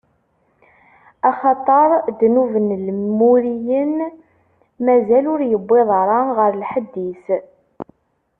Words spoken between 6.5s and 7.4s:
lḥedd-is.